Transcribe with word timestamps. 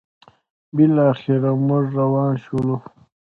بالاخره 0.75 1.51
موږ 1.67 1.85
روان 1.99 2.31
شولو: 2.43 2.75